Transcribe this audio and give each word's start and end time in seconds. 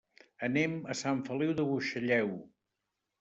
Anem 0.45 0.71
a 0.93 0.95
Sant 1.01 1.21
Feliu 1.27 1.53
de 1.59 1.65
Buixalleu. 1.73 2.33